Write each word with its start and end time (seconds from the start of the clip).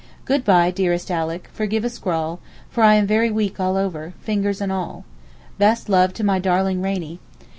Good 0.25 0.43
bye 0.43 0.71
dearest 0.71 1.11
Alick, 1.11 1.47
forgive 1.53 1.85
a 1.85 1.89
scrawl, 1.91 2.39
for 2.71 2.81
I 2.83 2.95
am 2.95 3.05
very 3.05 3.29
weak 3.29 3.59
all 3.59 3.77
over, 3.77 4.15
fingers 4.21 4.59
and 4.59 4.71
all. 4.71 5.05
Best 5.59 5.89
love 5.89 6.11
to 6.15 6.23
my 6.23 6.39
darling 6.39 6.81
Rainie. 6.81 7.19